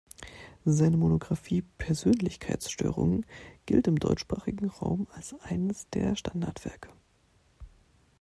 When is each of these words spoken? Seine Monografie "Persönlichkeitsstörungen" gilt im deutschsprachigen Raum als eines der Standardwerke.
Seine 0.65 0.97
Monografie 0.97 1.61
"Persönlichkeitsstörungen" 1.77 3.23
gilt 3.67 3.85
im 3.85 3.99
deutschsprachigen 3.99 4.69
Raum 4.69 5.05
als 5.13 5.35
eines 5.43 5.91
der 5.91 6.15
Standardwerke. 6.15 6.89